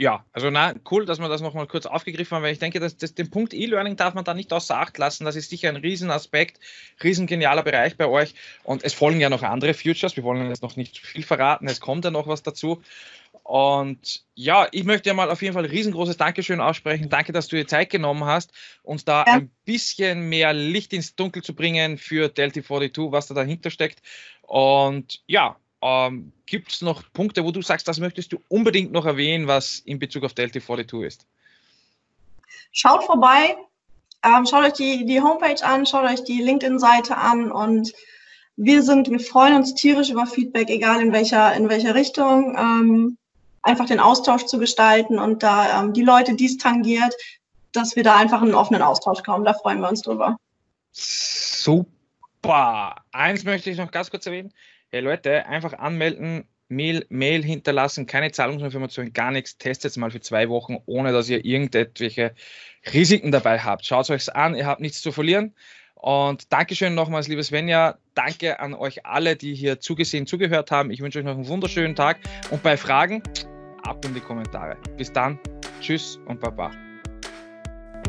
ja, 0.00 0.24
also 0.32 0.48
na, 0.48 0.72
cool, 0.90 1.04
dass 1.04 1.18
wir 1.18 1.28
das 1.28 1.42
nochmal 1.42 1.66
kurz 1.66 1.84
aufgegriffen 1.84 2.34
haben, 2.34 2.42
weil 2.42 2.54
ich 2.54 2.58
denke, 2.58 2.80
dass, 2.80 2.96
dass 2.96 3.14
den 3.14 3.28
Punkt 3.28 3.52
E-Learning 3.52 3.96
darf 3.96 4.14
man 4.14 4.24
da 4.24 4.32
nicht 4.32 4.50
außer 4.50 4.78
Acht 4.78 4.96
lassen. 4.96 5.26
Das 5.26 5.36
ist 5.36 5.50
sicher 5.50 5.68
ein 5.68 5.76
Riesenaspekt, 5.76 6.58
riesengenialer 7.04 7.62
Bereich 7.62 7.98
bei 7.98 8.06
euch. 8.06 8.34
Und 8.64 8.82
es 8.82 8.94
folgen 8.94 9.20
ja 9.20 9.28
noch 9.28 9.42
andere 9.42 9.74
Futures. 9.74 10.16
Wir 10.16 10.24
wollen 10.24 10.48
jetzt 10.48 10.62
noch 10.62 10.74
nicht 10.74 10.94
zu 10.94 11.04
viel 11.04 11.22
verraten. 11.22 11.68
Es 11.68 11.80
kommt 11.80 12.06
ja 12.06 12.10
noch 12.10 12.26
was 12.26 12.42
dazu. 12.42 12.80
Und 13.42 14.24
ja, 14.34 14.68
ich 14.72 14.84
möchte 14.84 15.10
ja 15.10 15.14
mal 15.14 15.30
auf 15.30 15.42
jeden 15.42 15.52
Fall 15.52 15.64
ein 15.64 15.70
riesengroßes 15.70 16.16
Dankeschön 16.16 16.62
aussprechen. 16.62 17.10
Danke, 17.10 17.32
dass 17.32 17.48
du 17.48 17.56
dir 17.56 17.66
Zeit 17.66 17.90
genommen 17.90 18.24
hast, 18.24 18.52
uns 18.82 19.04
da 19.04 19.24
ja. 19.26 19.34
ein 19.34 19.50
bisschen 19.66 20.30
mehr 20.30 20.54
Licht 20.54 20.94
ins 20.94 21.14
Dunkel 21.14 21.42
zu 21.42 21.54
bringen 21.54 21.98
für 21.98 22.30
Delta 22.30 22.62
42, 22.62 23.12
was 23.12 23.26
da 23.26 23.34
dahinter 23.34 23.68
steckt. 23.68 24.00
Und 24.40 25.20
ja, 25.26 25.56
ähm, 25.82 26.32
Gibt 26.46 26.72
es 26.72 26.82
noch 26.82 27.02
Punkte, 27.12 27.44
wo 27.44 27.52
du 27.52 27.62
sagst, 27.62 27.88
das 27.88 28.00
möchtest 28.00 28.32
du 28.32 28.40
unbedingt 28.48 28.92
noch 28.92 29.06
erwähnen, 29.06 29.46
was 29.46 29.78
in 29.80 29.98
Bezug 29.98 30.24
auf 30.24 30.34
Delta 30.34 30.60
42 30.60 31.02
ist? 31.02 31.26
Schaut 32.72 33.04
vorbei, 33.04 33.56
ähm, 34.24 34.46
schaut 34.46 34.64
euch 34.64 34.72
die, 34.74 35.06
die 35.06 35.20
Homepage 35.20 35.64
an, 35.64 35.86
schaut 35.86 36.10
euch 36.10 36.22
die 36.24 36.42
LinkedIn-Seite 36.42 37.16
an 37.16 37.50
und 37.50 37.92
wir 38.56 38.82
sind, 38.82 39.10
wir 39.10 39.20
freuen 39.20 39.54
uns 39.54 39.74
tierisch 39.74 40.10
über 40.10 40.26
Feedback, 40.26 40.68
egal 40.68 41.00
in 41.00 41.12
welcher, 41.12 41.54
in 41.54 41.68
welcher 41.68 41.94
Richtung, 41.94 42.56
ähm, 42.58 43.16
einfach 43.62 43.86
den 43.86 44.00
Austausch 44.00 44.44
zu 44.44 44.58
gestalten 44.58 45.18
und 45.18 45.42
da 45.42 45.80
ähm, 45.80 45.92
die 45.92 46.02
Leute, 46.02 46.34
die 46.34 46.46
es 46.46 46.58
tangiert, 46.58 47.14
dass 47.72 47.96
wir 47.96 48.02
da 48.02 48.16
einfach 48.16 48.42
einen 48.42 48.54
offenen 48.54 48.82
Austausch 48.82 49.22
kommen. 49.22 49.44
Da 49.44 49.54
freuen 49.54 49.80
wir 49.80 49.88
uns 49.88 50.02
drüber. 50.02 50.36
Super. 50.90 52.96
Eins 53.12 53.44
möchte 53.44 53.70
ich 53.70 53.78
noch 53.78 53.90
ganz 53.90 54.10
kurz 54.10 54.26
erwähnen 54.26 54.52
hey 54.90 55.00
Leute, 55.00 55.46
einfach 55.46 55.74
anmelden, 55.74 56.44
Mail, 56.68 57.04
Mail 57.08 57.42
hinterlassen, 57.42 58.06
keine 58.06 58.30
Zahlungsinformationen, 58.30 59.12
gar 59.12 59.30
nichts. 59.32 59.58
Testet 59.58 59.90
es 59.90 59.96
mal 59.96 60.10
für 60.10 60.20
zwei 60.20 60.48
Wochen, 60.48 60.78
ohne 60.86 61.12
dass 61.12 61.28
ihr 61.28 61.44
irgendwelche 61.44 62.34
Risiken 62.92 63.32
dabei 63.32 63.58
habt. 63.58 63.84
Schaut 63.84 64.04
es 64.04 64.10
euch 64.10 64.36
an, 64.36 64.54
ihr 64.54 64.66
habt 64.66 64.80
nichts 64.80 65.02
zu 65.02 65.10
verlieren. 65.10 65.54
Und 65.94 66.52
Dankeschön 66.52 66.94
nochmals, 66.94 67.28
liebe 67.28 67.42
Svenja. 67.42 67.98
Danke 68.14 68.60
an 68.60 68.74
euch 68.74 69.04
alle, 69.04 69.36
die 69.36 69.54
hier 69.54 69.80
zugesehen, 69.80 70.26
zugehört 70.26 70.70
haben. 70.70 70.90
Ich 70.90 71.00
wünsche 71.00 71.18
euch 71.18 71.24
noch 71.24 71.34
einen 71.34 71.48
wunderschönen 71.48 71.94
Tag. 71.94 72.20
Und 72.50 72.62
bei 72.62 72.76
Fragen, 72.76 73.22
ab 73.82 74.04
in 74.04 74.14
die 74.14 74.20
Kommentare. 74.20 74.76
Bis 74.96 75.12
dann. 75.12 75.38
Tschüss 75.80 76.18
und 76.26 76.40
Baba. 76.40 76.70